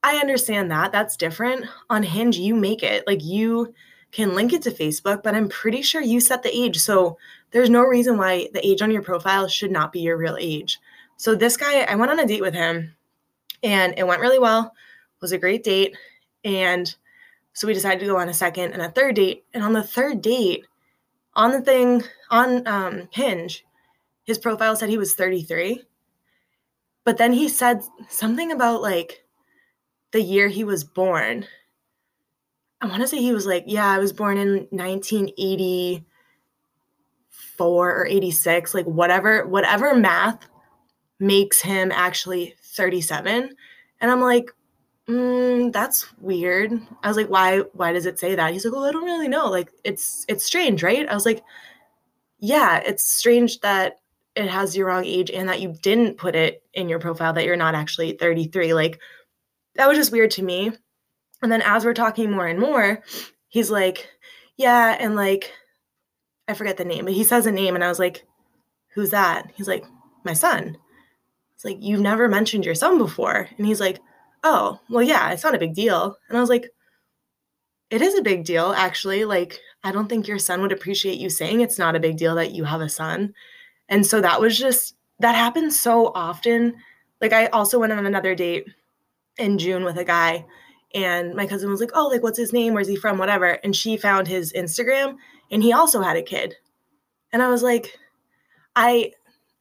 [0.02, 0.92] I understand that.
[0.92, 1.66] That's different.
[1.88, 3.06] On Hinge, you make it.
[3.06, 3.72] Like, you
[4.12, 6.78] can link it to Facebook, but I'm pretty sure you set the age.
[6.78, 7.18] So
[7.50, 10.78] there's no reason why the age on your profile should not be your real age.
[11.16, 12.94] So this guy, I went on a date with him
[13.62, 14.66] and it went really well.
[14.66, 15.96] It was a great date.
[16.44, 16.94] And
[17.54, 19.44] so we decided to go on a second and a third date.
[19.54, 20.64] And on the third date,
[21.34, 23.64] on the thing on um, Hinge,
[24.24, 25.82] his profile said he was 33.
[27.04, 29.24] But then he said something about like
[30.12, 31.46] the year he was born.
[32.80, 36.04] I want to say he was like, yeah, I was born in 1984
[37.96, 40.46] or 86, like whatever, whatever math
[41.18, 43.54] makes him actually 37.
[44.00, 44.50] And I'm like,
[45.08, 46.72] mm, that's weird.
[47.02, 48.52] I was like, why, why does it say that?
[48.52, 49.48] He's like, well, I don't really know.
[49.48, 51.08] Like, it's, it's strange, right?
[51.08, 51.42] I was like,
[52.38, 54.00] yeah, it's strange that
[54.36, 57.44] it has your wrong age and that you didn't put it in your profile that
[57.44, 58.74] you're not actually 33.
[58.74, 59.00] Like,
[59.76, 60.72] that was just weird to me.
[61.42, 63.02] And then as we're talking more and more,
[63.48, 64.08] he's like,
[64.56, 65.52] yeah, and like,
[66.48, 68.24] I forget the name, but he says a name, and I was like,
[68.94, 69.50] who's that?
[69.54, 69.84] He's like,
[70.24, 70.76] my son.
[71.54, 73.48] It's like, you've never mentioned your son before.
[73.56, 73.98] And he's like,
[74.42, 76.16] oh, well, yeah, it's not a big deal.
[76.28, 76.68] And I was like,
[77.90, 79.24] it is a big deal, actually.
[79.24, 82.34] Like, I don't think your son would appreciate you saying it's not a big deal
[82.34, 83.34] that you have a son.
[83.88, 86.74] And so that was just, that happens so often.
[87.20, 88.66] Like, I also went on another date
[89.38, 90.46] in June with a guy,
[90.94, 92.72] and my cousin was like, oh, like, what's his name?
[92.72, 93.18] Where's he from?
[93.18, 93.58] Whatever.
[93.64, 95.16] And she found his Instagram,
[95.50, 96.54] and he also had a kid.
[97.32, 97.98] And I was like,
[98.76, 99.12] I,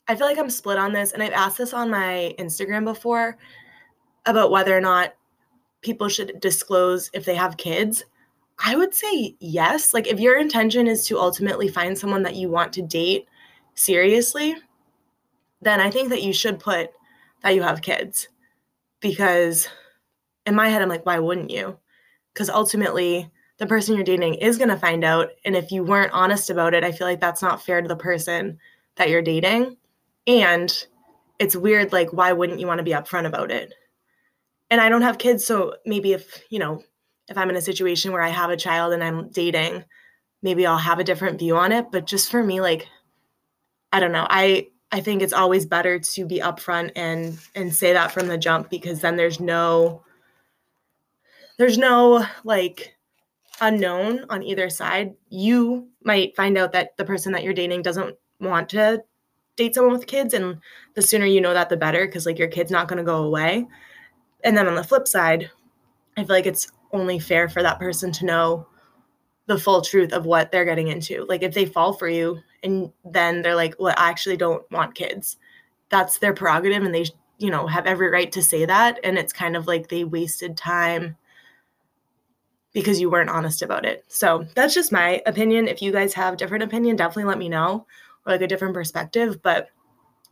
[0.07, 1.11] I feel like I'm split on this.
[1.11, 3.37] And I've asked this on my Instagram before
[4.25, 5.13] about whether or not
[5.81, 8.03] people should disclose if they have kids.
[8.63, 9.93] I would say yes.
[9.93, 13.27] Like, if your intention is to ultimately find someone that you want to date
[13.75, 14.55] seriously,
[15.61, 16.91] then I think that you should put
[17.41, 18.27] that you have kids.
[18.99, 19.67] Because
[20.45, 21.77] in my head, I'm like, why wouldn't you?
[22.33, 25.29] Because ultimately, the person you're dating is going to find out.
[25.45, 27.95] And if you weren't honest about it, I feel like that's not fair to the
[27.95, 28.57] person
[28.95, 29.77] that you're dating.
[30.25, 30.73] And
[31.39, 33.73] it's weird, like, why wouldn't you want to be upfront about it?
[34.69, 35.45] And I don't have kids.
[35.45, 36.81] So maybe if, you know,
[37.27, 39.83] if I'm in a situation where I have a child and I'm dating,
[40.41, 41.91] maybe I'll have a different view on it.
[41.91, 42.87] But just for me, like,
[43.93, 44.27] I don't know.
[44.29, 48.37] I I think it's always better to be upfront and and say that from the
[48.37, 50.03] jump because then there's no
[51.57, 52.97] there's no like
[53.61, 55.13] unknown on either side.
[55.29, 59.03] You might find out that the person that you're dating doesn't want to
[59.55, 60.59] date someone with kids and
[60.95, 63.23] the sooner you know that the better because like your kid's not going to go
[63.23, 63.67] away.
[64.43, 65.51] And then on the flip side,
[66.17, 68.67] I feel like it's only fair for that person to know
[69.47, 71.25] the full truth of what they're getting into.
[71.27, 74.95] Like if they fall for you and then they're like, "Well, I actually don't want
[74.95, 75.37] kids."
[75.89, 77.05] That's their prerogative and they,
[77.37, 80.57] you know, have every right to say that and it's kind of like they wasted
[80.57, 81.17] time
[82.73, 84.03] because you weren't honest about it.
[84.07, 85.67] So, that's just my opinion.
[85.67, 87.85] If you guys have different opinion, definitely let me know
[88.25, 89.67] or like a different perspective, but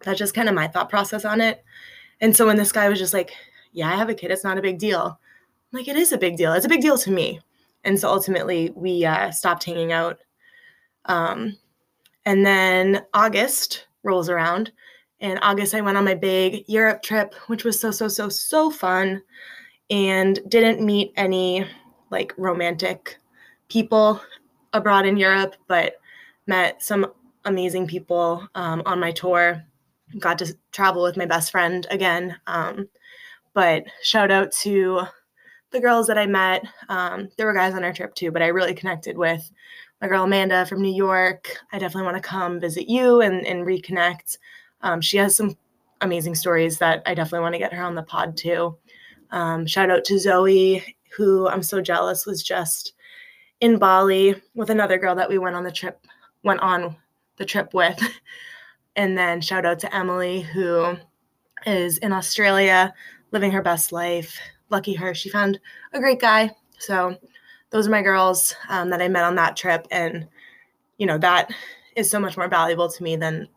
[0.04, 1.63] that's just kind of my thought process on it.
[2.21, 3.32] And so when this guy was just like,
[3.74, 4.32] "Yeah, I have a kid.
[4.32, 5.19] It's not a big deal."
[5.74, 6.54] I'm like, "It is a big deal.
[6.54, 7.41] It's a big deal to me."
[7.83, 10.19] And so ultimately we uh, stopped hanging out.
[11.05, 11.57] Um,
[12.25, 14.71] and then august rolls around
[15.19, 18.69] in august i went on my big europe trip which was so so so so
[18.69, 19.19] fun
[19.89, 21.65] and didn't meet any
[22.11, 23.17] like romantic
[23.69, 24.21] people
[24.73, 25.93] abroad in europe but
[26.47, 27.11] met some
[27.45, 29.63] amazing people um, on my tour.
[30.19, 32.89] Got to travel with my best friend again um,
[33.53, 35.01] but shout out to
[35.71, 38.47] the girls that I met, um, there were guys on our trip too, but I
[38.47, 39.51] really connected with
[40.01, 41.57] my girl Amanda from New York.
[41.71, 44.38] I definitely want to come visit you and, and reconnect.
[44.81, 45.57] Um, she has some
[46.01, 48.77] amazing stories that I definitely want to get her on the pod too.
[49.29, 52.93] Um, shout out to Zoe, who I'm so jealous was just
[53.62, 56.05] in Bali with another girl that we went on the trip,
[56.43, 56.95] went on
[57.38, 58.01] the trip with.
[58.95, 60.97] and then shout out to Emily, who
[61.65, 62.93] is in Australia
[63.31, 64.39] living her best life.
[64.71, 65.60] Lucky her, she found
[65.93, 66.51] a great guy.
[66.79, 67.17] So
[67.69, 69.88] those are my girls um, that I met on that trip.
[69.91, 70.27] And,
[70.97, 71.51] you know, that
[71.95, 73.47] is so much more valuable to me than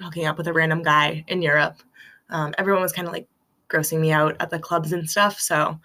[0.00, 1.82] hooking up with a random guy in Europe.
[2.30, 3.28] Um, everyone was kind of like
[3.68, 5.38] grossing me out at the clubs and stuff.
[5.40, 5.78] So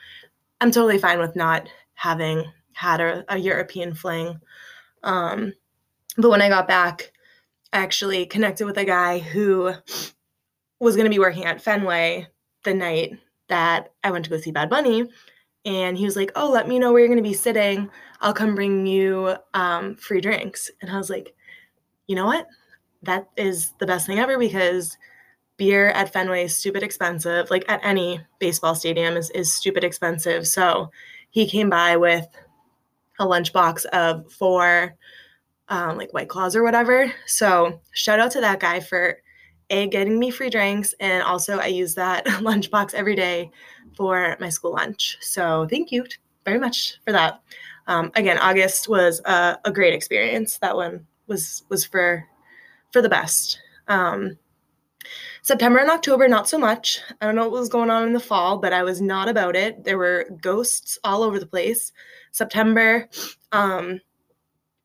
[0.62, 4.40] I'm totally fine with not having had a, a European fling.
[5.04, 5.54] Um,
[6.18, 7.12] but when I got back,
[7.74, 9.74] I actually connected with a guy who
[10.80, 12.28] was going to be working at Fenway
[12.64, 15.06] the night that I went to go see Bad Bunny.
[15.66, 17.90] And he was like, Oh, let me know where you're going to be sitting.
[18.22, 20.70] I'll come bring you um, free drinks.
[20.82, 21.36] And I was like,
[22.08, 22.48] You know what?
[23.04, 24.98] That is the best thing ever because
[25.58, 27.50] beer at Fenway is stupid expensive.
[27.50, 30.48] Like at any baseball stadium is, is stupid expensive.
[30.48, 30.92] So
[31.30, 32.28] he came by with
[33.20, 34.96] a lunchbox of four
[35.70, 37.12] um, like white claws or whatever.
[37.26, 39.18] So shout out to that guy for
[39.70, 43.52] a getting me free drinks and also I use that lunchbox every day
[43.96, 45.18] for my school lunch.
[45.22, 46.06] So thank you
[46.46, 47.42] very much for that.
[47.88, 50.58] Um, again, August was a, a, great experience.
[50.58, 52.26] That one was was for
[52.92, 53.60] for the best.
[53.88, 54.38] Um,
[55.44, 57.00] September and October, not so much.
[57.22, 59.56] I don't know what was going on in the fall, but I was not about
[59.56, 59.84] it.
[59.84, 61.92] There were ghosts all over the place.
[62.32, 63.08] September,
[63.52, 64.02] um,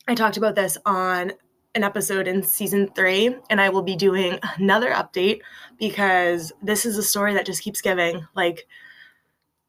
[0.07, 1.33] I talked about this on
[1.75, 5.41] an episode in season three, and I will be doing another update
[5.79, 8.27] because this is a story that just keeps giving.
[8.35, 8.67] Like,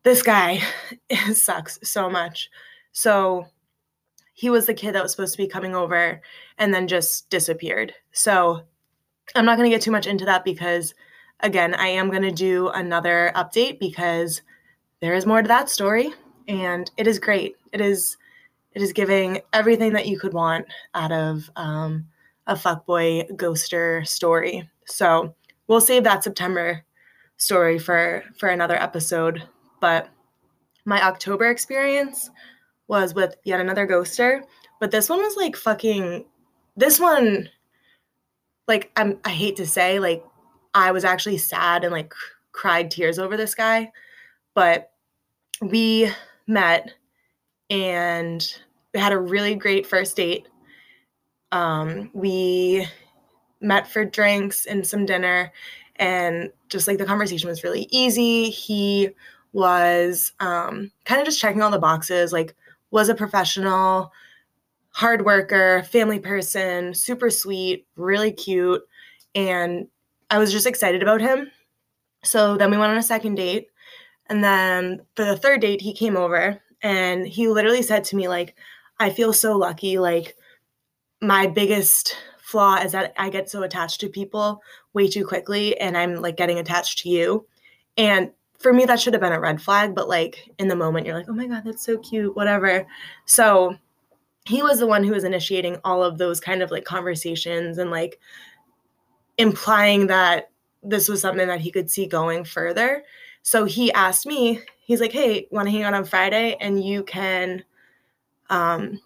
[0.03, 0.61] this guy
[1.33, 2.49] sucks so much.
[2.91, 3.47] So,
[4.33, 6.21] he was the kid that was supposed to be coming over
[6.57, 7.93] and then just disappeared.
[8.11, 8.63] So,
[9.35, 10.93] I'm not going to get too much into that because,
[11.41, 14.41] again, I am going to do another update because
[14.99, 16.13] there is more to that story
[16.47, 17.55] and it is great.
[17.71, 18.17] It is
[18.73, 22.07] it is giving everything that you could want out of um,
[22.47, 24.69] a fuckboy ghoster story.
[24.85, 25.35] So
[25.67, 26.83] we'll save that September
[27.37, 29.43] story for for another episode.
[29.79, 30.09] But
[30.85, 32.29] my October experience
[32.87, 34.41] was with yet another ghoster,
[34.79, 36.25] but this one was like fucking.
[36.77, 37.49] This one,
[38.67, 40.23] like I'm, I hate to say, like
[40.73, 42.13] I was actually sad and like
[42.53, 43.91] cried tears over this guy,
[44.53, 44.91] but
[45.61, 46.09] we
[46.47, 46.93] met
[47.71, 48.55] and
[48.93, 50.47] we had a really great first date.
[51.53, 52.85] Um, we
[53.61, 55.51] met for drinks and some dinner,
[55.95, 58.49] and just like the conversation was really easy.
[58.49, 59.09] He
[59.53, 62.55] was um, kind of just checking all the boxes, like,
[62.91, 64.11] was a professional,
[64.89, 68.81] hard worker, family person, super sweet, really cute.
[69.33, 69.87] And
[70.29, 71.49] I was just excited about him.
[72.23, 73.67] So then we went on a second date.
[74.27, 78.27] And then for the third date, he came over and he literally said to me,
[78.27, 78.55] like,
[78.99, 79.97] I feel so lucky.
[79.97, 80.35] Like,
[81.21, 84.61] my biggest flaw is that I get so attached to people
[84.93, 87.45] way too quickly, and I'm like getting attached to you.
[87.97, 91.05] And for me, that should have been a red flag, but like in the moment,
[91.05, 92.85] you're like, oh my God, that's so cute, whatever.
[93.25, 93.75] So
[94.45, 97.91] he was the one who was initiating all of those kind of like conversations and
[97.91, 98.19] like
[99.37, 100.49] implying that
[100.83, 103.03] this was something that he could see going further.
[103.43, 107.03] So he asked me, he's like, hey, want to hang out on Friday and you
[107.03, 107.63] can
[108.49, 108.99] um,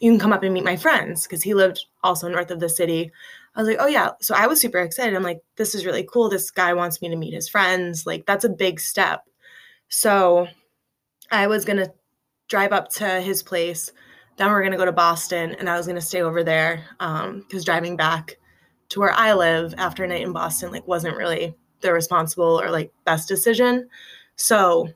[0.00, 2.68] you can come up and meet my friends because he lived also north of the
[2.68, 3.10] city.
[3.54, 4.10] I was like, oh yeah.
[4.20, 5.14] So I was super excited.
[5.14, 6.28] I'm like, this is really cool.
[6.28, 8.06] This guy wants me to meet his friends.
[8.06, 9.28] Like, that's a big step.
[9.88, 10.46] So
[11.30, 11.92] I was going to
[12.48, 13.92] drive up to his place.
[14.36, 16.42] Then we are going to go to Boston and I was going to stay over
[16.42, 18.38] there because um, driving back
[18.90, 22.70] to where I live after a night in Boston like wasn't really the responsible or
[22.70, 23.88] like best decision.
[24.36, 24.88] So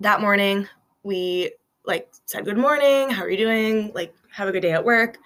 [0.00, 0.68] that morning
[1.02, 1.52] we
[1.84, 3.90] like said good morning how are you doing?
[3.94, 5.18] Like have a good day at work.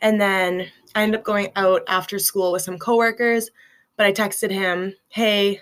[0.00, 3.50] And then i ended up going out after school with some coworkers
[3.96, 5.60] but i texted him hey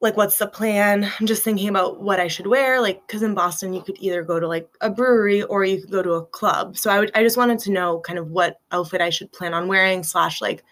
[0.00, 1.10] like what's the plan?
[1.18, 4.22] I'm just thinking about what i should wear like because in boston you could either
[4.22, 6.76] go to like a brewery or you could go to a club.
[6.76, 9.54] So i would i just wanted to know kind of what outfit i should plan
[9.54, 10.62] on wearing slash like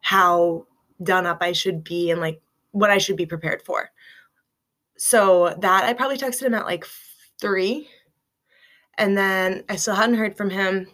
[0.00, 0.66] how
[1.02, 2.40] done up i should be and like
[2.70, 3.90] what i should be prepared for
[5.04, 6.86] so that i probably texted him at like
[7.40, 7.88] three.
[8.98, 10.86] And then I still hadn't heard from him.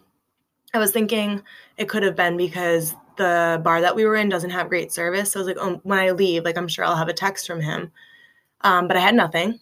[0.73, 1.43] I was thinking
[1.77, 5.33] it could have been because the bar that we were in doesn't have great service.
[5.33, 7.47] So I was like, oh, when I leave, like I'm sure I'll have a text
[7.47, 7.93] from him.
[8.63, 9.61] Um, but I had nothing.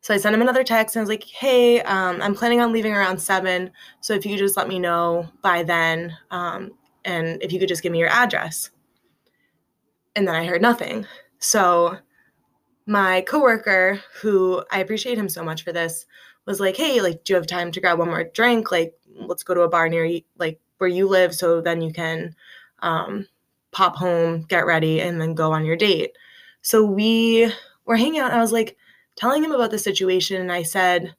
[0.00, 2.72] So I sent him another text and I was like, hey, um, I'm planning on
[2.72, 3.70] leaving around seven.
[4.00, 6.70] So if you could just let me know by then, um,
[7.04, 8.70] and if you could just give me your address.
[10.16, 11.06] And then I heard nothing.
[11.38, 11.98] So
[12.86, 16.06] my coworker, who I appreciate him so much for this,
[16.46, 18.72] was like, hey, like, do you have time to grab one more drink?
[18.72, 21.92] Like, let's go to a bar near you, like where you live, so then you
[21.92, 22.34] can
[22.80, 23.28] um,
[23.70, 26.16] pop home, get ready, and then go on your date.
[26.62, 27.52] So we
[27.84, 28.32] were hanging out.
[28.32, 28.76] I was like,
[29.14, 31.14] telling him about the situation and I said,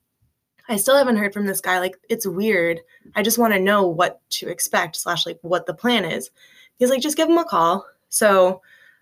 [0.67, 1.79] I still haven't heard from this guy.
[1.79, 2.79] Like, it's weird.
[3.15, 6.31] I just want to know what to expect, slash, like, what the plan is.
[6.77, 7.85] He's like, just give him a call.
[8.09, 8.61] So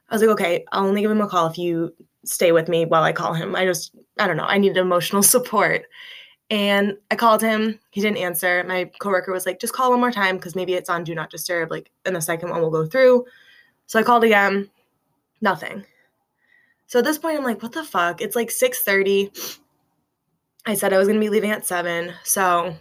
[0.09, 1.93] I was like, okay, I'll only give him a call if you
[2.25, 3.55] stay with me while I call him.
[3.55, 5.85] I just, I don't know, I needed emotional support.
[6.49, 7.79] And I called him.
[7.91, 8.63] He didn't answer.
[8.67, 11.29] My coworker was like, just call one more time because maybe it's on do not
[11.29, 11.71] disturb.
[11.71, 13.25] Like, and the second one will go through.
[13.87, 14.69] So I called again.
[15.39, 15.85] Nothing.
[16.87, 18.21] So at this point, I'm like, what the fuck?
[18.21, 19.59] It's like 6:30.
[20.65, 22.13] I said I was gonna be leaving at seven.
[22.23, 22.75] So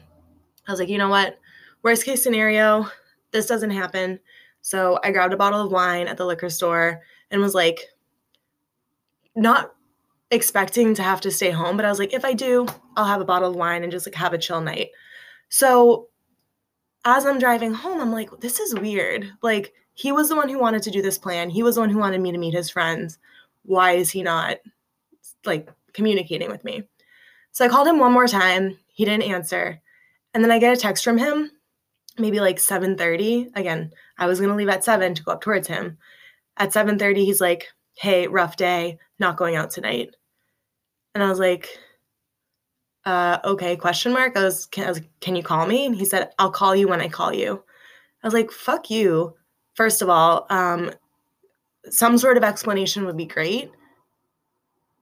[0.67, 1.39] I was like, you know what?
[1.83, 2.89] Worst case scenario,
[3.31, 4.19] this doesn't happen.
[4.63, 7.87] So I grabbed a bottle of wine at the liquor store and was like,
[9.37, 9.73] not
[10.31, 12.67] expecting to have to stay home, but I was like, if I do,
[12.97, 14.91] I'll have a bottle of wine and just like have a chill night.
[15.49, 16.09] So
[17.05, 19.33] as I'm driving home, I'm like, this is weird.
[19.43, 21.51] Like, he was the one who wanted to do this plan.
[21.51, 23.19] He was the one who wanted me to meet his friends
[23.65, 24.59] why is he not
[25.45, 26.85] like communicating with me?
[27.53, 28.79] So I called him one more time.
[28.89, 29.81] He didn't answer.
[30.33, 31.51] And then I get a text from him,
[32.19, 33.57] maybe like 7:30.
[33.57, 35.99] Again, I was going to leave at 7 to go up towards him.
[36.57, 40.15] At 7:30 he's like, "Hey, rough day, not going out tonight."
[41.15, 41.69] And I was like,
[43.05, 44.37] uh, okay, question mark.
[44.37, 45.87] I was, can, I was can you call me?
[45.87, 47.63] And he said, I'll call you when I call you.
[48.23, 49.35] I was like, fuck you.
[49.75, 50.91] First of all, um,
[51.89, 53.71] some sort of explanation would be great.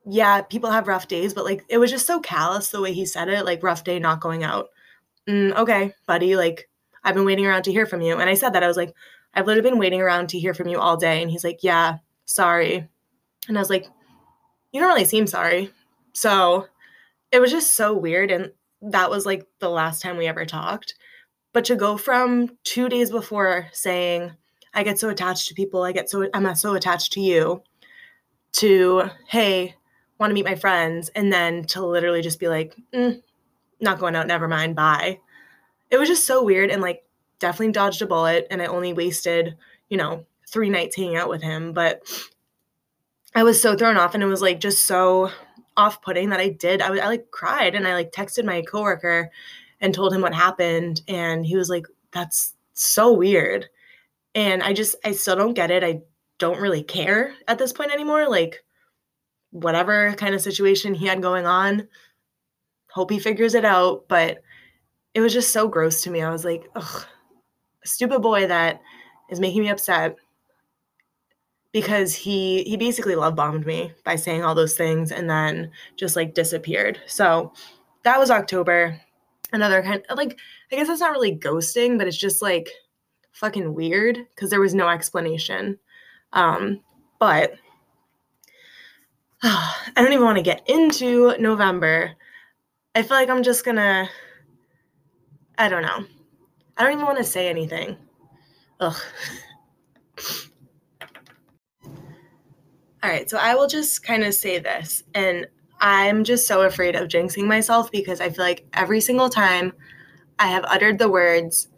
[0.06, 3.04] Yeah, people have rough days, but like it was just so callous the way he
[3.04, 4.68] said it, like rough day, not going out.
[5.28, 6.68] Mm, okay, buddy, like
[7.04, 8.16] I've been waiting around to hear from you.
[8.16, 8.94] And I said that I was like,
[9.34, 11.20] I've literally been waiting around to hear from you all day.
[11.20, 11.98] And he's like, Yeah,
[12.28, 12.86] sorry.
[13.48, 13.86] And I was like,
[14.70, 15.70] You don't really seem sorry.
[16.12, 16.66] So
[17.32, 18.30] it was just so weird.
[18.30, 20.94] And that was like the last time we ever talked.
[21.52, 24.32] But to go from two days before saying,
[24.74, 25.82] I get so attached to people.
[25.82, 27.62] I get so I'm so attached to you.
[28.52, 29.74] To hey,
[30.18, 33.22] want to meet my friends, and then to literally just be like, mm,
[33.80, 34.26] not going out.
[34.26, 34.74] Never mind.
[34.74, 35.20] Bye.
[35.90, 37.04] It was just so weird and like
[37.38, 38.46] definitely dodged a bullet.
[38.50, 39.56] And I only wasted
[39.88, 42.02] you know three nights hanging out with him, but
[43.34, 45.30] I was so thrown off, and it was like just so
[45.76, 46.82] off-putting that I did.
[46.82, 49.30] I, was, I like cried, and I like texted my coworker
[49.80, 53.66] and told him what happened, and he was like, "That's so weird."
[54.34, 55.84] And I just, I still don't get it.
[55.84, 56.02] I
[56.38, 58.28] don't really care at this point anymore.
[58.28, 58.64] Like,
[59.50, 61.88] whatever kind of situation he had going on,
[62.90, 64.06] hope he figures it out.
[64.08, 64.42] But
[65.14, 66.22] it was just so gross to me.
[66.22, 67.04] I was like, ugh,
[67.84, 68.80] stupid boy that
[69.30, 70.16] is making me upset
[71.72, 76.16] because he he basically love bombed me by saying all those things and then just
[76.16, 77.00] like disappeared.
[77.06, 77.52] So
[78.04, 79.00] that was October.
[79.52, 80.38] Another kind of like
[80.70, 82.70] I guess that's not really ghosting, but it's just like
[83.32, 85.78] fucking weird because there was no explanation.
[86.32, 86.80] Um,
[87.18, 87.52] but
[89.42, 92.12] uh, I don't even want to get into November.
[92.94, 94.08] I feel like I'm just gonna,
[95.56, 96.04] I don't know.
[96.76, 97.96] I don't even want to say anything.
[98.80, 98.96] Ugh.
[103.02, 105.46] All right, so I will just kind of say this, and
[105.80, 109.72] I'm just so afraid of jinxing myself because I feel like every single time
[110.40, 111.68] I have uttered the words,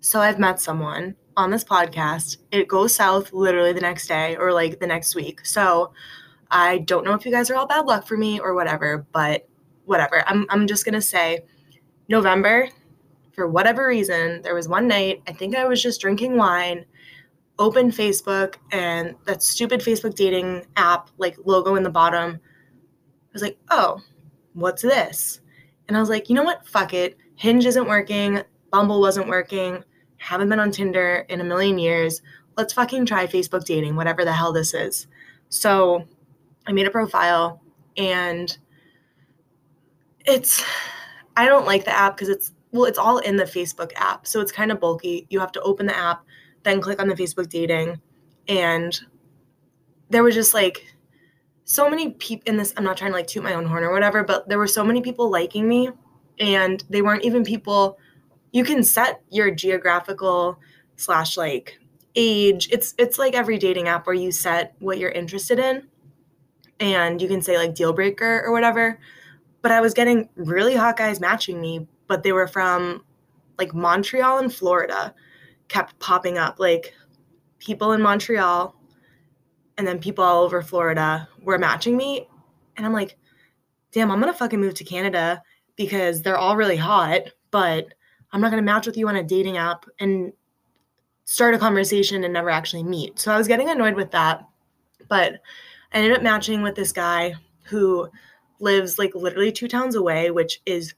[0.00, 2.36] so I've met someone on this podcast.
[2.52, 5.44] It goes south literally the next day or like the next week.
[5.44, 5.92] So
[6.50, 9.48] I don't know if you guys are all bad luck for me or whatever, but
[9.84, 10.22] whatever.
[10.28, 11.40] I'm I'm just gonna say
[12.08, 12.68] November,
[13.32, 16.84] for whatever reason, there was one night, I think I was just drinking wine,
[17.58, 22.34] opened Facebook, and that stupid Facebook dating app, like logo in the bottom.
[22.34, 24.00] I was like, oh,
[24.54, 25.40] what's this?
[25.88, 26.66] And I was like, you know what?
[26.66, 27.16] Fuck it.
[27.36, 28.42] Hinge isn't working.
[28.70, 29.82] Bumble wasn't working
[30.18, 32.20] haven't been on Tinder in a million years.
[32.56, 35.06] Let's fucking try Facebook dating, whatever the hell this is.
[35.48, 36.06] So
[36.66, 37.62] I made a profile
[37.96, 38.56] and
[40.26, 40.62] it's,
[41.36, 44.26] I don't like the app because it's, well, it's all in the Facebook app.
[44.26, 45.26] So it's kind of bulky.
[45.30, 46.24] You have to open the app,
[46.62, 48.00] then click on the Facebook dating.
[48.48, 48.98] And
[50.10, 50.86] there was just like
[51.64, 52.72] so many people in this.
[52.76, 54.84] I'm not trying to like toot my own horn or whatever, but there were so
[54.84, 55.90] many people liking me.
[56.40, 57.98] And they weren't even people
[58.52, 60.58] you can set your geographical
[60.96, 61.78] slash like
[62.14, 65.86] age it's it's like every dating app where you set what you're interested in
[66.80, 68.98] and you can say like deal breaker or whatever
[69.62, 73.04] but I was getting really hot guys matching me, but they were from
[73.58, 75.14] like Montreal and Florida
[75.68, 76.58] kept popping up.
[76.58, 76.94] Like
[77.58, 78.74] people in Montreal
[79.76, 82.28] and then people all over Florida were matching me.
[82.76, 83.16] And I'm like,
[83.92, 85.42] damn, I'm gonna fucking move to Canada
[85.76, 87.94] because they're all really hot, but
[88.32, 90.32] I'm not gonna match with you on a dating app and
[91.24, 93.18] start a conversation and never actually meet.
[93.18, 94.44] So I was getting annoyed with that.
[95.08, 95.34] But
[95.92, 98.08] I ended up matching with this guy who
[98.60, 100.94] lives like literally two towns away, which is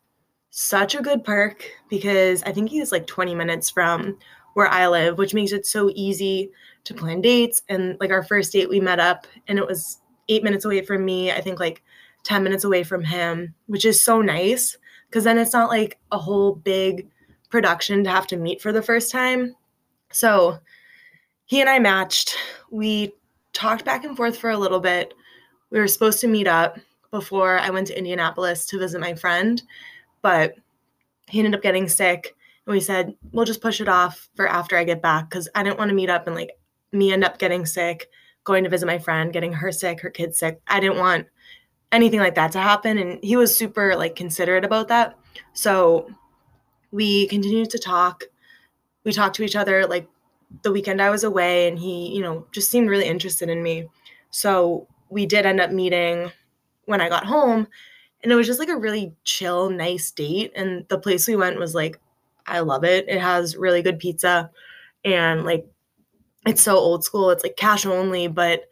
[0.50, 4.18] such a good perk because I think he's like 20 minutes from
[4.54, 6.50] where I live, which makes it so easy
[6.84, 7.62] to plan dates.
[7.68, 9.98] And like our first date, we met up and it was
[10.28, 11.30] eight minutes away from me.
[11.30, 11.82] I think like
[12.24, 14.76] 10 minutes away from him, which is so nice
[15.08, 17.08] because then it's not like a whole big
[17.50, 19.54] production to have to meet for the first time.
[20.12, 20.58] So
[21.46, 22.36] he and I matched.
[22.70, 23.12] We
[23.52, 25.14] talked back and forth for a little bit.
[25.70, 26.78] We were supposed to meet up
[27.10, 29.60] before I went to Indianapolis to visit my friend,
[30.22, 30.54] but
[31.28, 32.36] he ended up getting sick.
[32.70, 35.78] We said, we'll just push it off for after I get back because I didn't
[35.78, 36.52] want to meet up and like
[36.92, 38.08] me end up getting sick,
[38.44, 40.60] going to visit my friend, getting her sick, her kids sick.
[40.68, 41.26] I didn't want
[41.90, 42.96] anything like that to happen.
[42.96, 45.18] And he was super like considerate about that.
[45.52, 46.08] So
[46.92, 48.24] we continued to talk.
[49.04, 50.08] We talked to each other like
[50.62, 53.88] the weekend I was away, and he, you know, just seemed really interested in me.
[54.30, 56.30] So we did end up meeting
[56.84, 57.66] when I got home.
[58.22, 60.52] And it was just like a really chill, nice date.
[60.54, 61.98] And the place we went was like,
[62.46, 63.08] I love it.
[63.08, 64.50] It has really good pizza
[65.04, 65.66] and like
[66.46, 67.30] it's so old school.
[67.30, 68.64] It's like cash only, but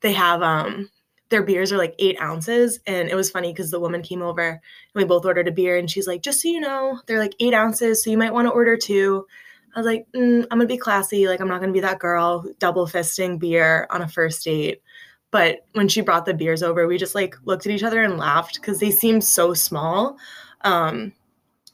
[0.00, 0.90] they have um
[1.28, 2.78] their beers are like eight ounces.
[2.86, 4.60] And it was funny because the woman came over and
[4.94, 7.54] we both ordered a beer and she's like, just so you know, they're like eight
[7.54, 8.02] ounces.
[8.02, 9.26] So you might want to order two.
[9.74, 11.26] I was like, mm, I'm gonna be classy.
[11.28, 14.82] Like, I'm not gonna be that girl double fisting beer on a first date.
[15.30, 18.16] But when she brought the beers over, we just like looked at each other and
[18.16, 20.16] laughed because they seemed so small.
[20.62, 21.12] Um,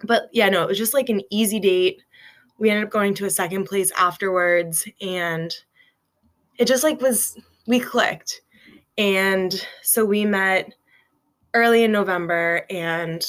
[0.04, 2.02] but yeah, no, it was just like an easy date.
[2.58, 5.52] We ended up going to a second place afterwards, and
[6.58, 8.40] it just like was we clicked.
[8.98, 10.72] And so we met
[11.54, 13.24] early in November, and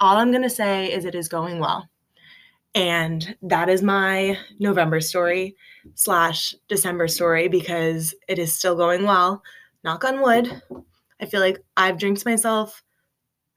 [0.00, 1.88] all I'm gonna say is it is going well.
[2.74, 5.56] And that is my November story
[5.94, 9.42] slash December story because it is still going well
[9.84, 10.62] knock on wood,
[11.20, 12.82] I feel like I've jinxed myself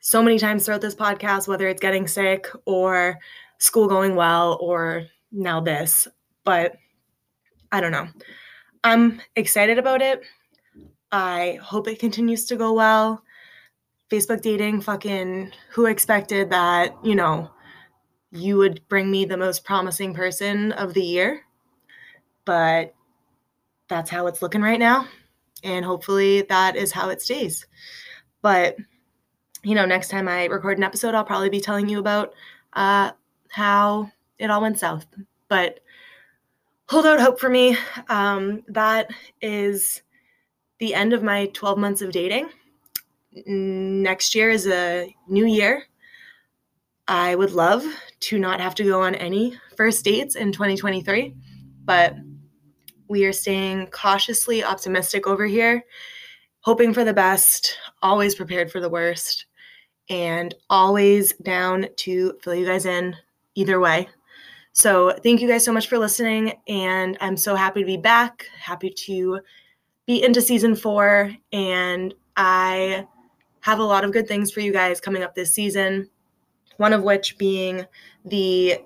[0.05, 3.17] so many times throughout this podcast, whether it's getting sick or
[3.57, 6.07] school going well or now this.
[6.43, 6.75] But
[7.71, 8.07] I don't know.
[8.83, 10.21] I'm excited about it.
[11.11, 13.23] I hope it continues to go well.
[14.11, 17.49] Facebook dating, fucking, who expected that, you know,
[18.31, 21.41] you would bring me the most promising person of the year?
[22.45, 22.93] But
[23.87, 25.07] that's how it's looking right now
[25.63, 27.65] and hopefully that is how it stays.
[28.43, 28.77] But
[29.65, 32.33] you know, next time I record an episode, I'll probably be telling you about
[32.73, 33.11] uh,
[33.49, 35.07] how it all went south.
[35.47, 35.79] But
[36.87, 37.75] hold out hope for me.
[38.07, 39.09] Um, that
[39.41, 40.03] is
[40.77, 42.49] the end of my 12 months of dating.
[43.47, 45.83] Next year is a new year.
[47.07, 47.83] I would love
[48.21, 51.35] to not have to go on any first dates in 2023,
[51.83, 52.15] but
[53.07, 55.83] we are staying cautiously optimistic over here,
[56.61, 59.45] hoping for the best, always prepared for the worst,
[60.09, 63.15] and always down to fill you guys in
[63.55, 64.07] either way.
[64.73, 66.53] So, thank you guys so much for listening.
[66.67, 69.39] And I'm so happy to be back, happy to
[70.05, 71.33] be into season four.
[71.53, 73.07] And I
[73.61, 76.09] have a lot of good things for you guys coming up this season.
[76.77, 77.85] One of which being
[78.25, 78.79] the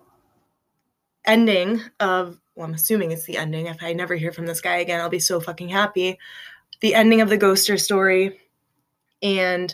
[1.26, 3.68] ending of well, I'm assuming it's the ending.
[3.68, 6.20] If I never hear from this guy again, I'll be so fucking happy.
[6.82, 8.38] The ending of the ghoster story
[9.22, 9.74] and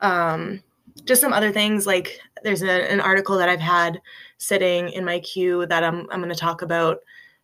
[0.00, 0.62] um,
[1.04, 4.00] just some other things like there's a, an article that I've had
[4.38, 6.98] sitting in my queue that I'm, I'm going to talk about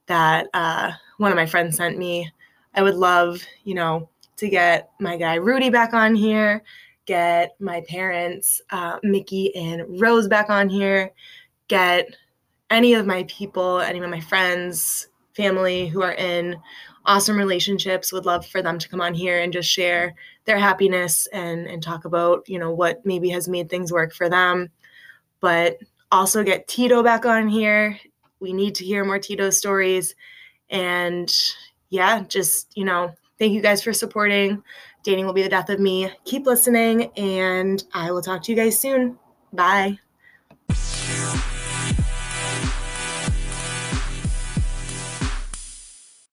[0.06, 2.30] that uh, one of my friends sent me.
[2.74, 6.62] I would love, you know, to get my guy Rudy back on here,
[7.06, 11.12] get my parents, uh, Mickey and Rose back on here,
[11.68, 12.16] get
[12.70, 16.56] any of my people, any of my friends, family who are in
[17.06, 20.14] awesome relationships would love for them to come on here and just share
[20.44, 24.28] their happiness and and talk about, you know, what maybe has made things work for
[24.28, 24.70] them.
[25.40, 25.78] But
[26.10, 27.98] also get Tito back on here.
[28.40, 30.14] We need to hear more Tito stories.
[30.70, 31.32] And
[31.90, 34.62] yeah, just, you know, thank you guys for supporting.
[35.02, 36.10] Dating will be the death of me.
[36.24, 39.18] Keep listening, and I will talk to you guys soon.
[39.52, 39.98] Bye.